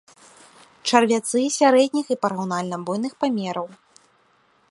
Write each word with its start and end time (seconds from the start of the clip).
Чарвяцы 0.91 1.41
сярэдніх 1.57 2.05
і 2.15 2.19
параўнальна 2.25 2.81
буйных 2.87 3.13
памераў. 3.25 3.67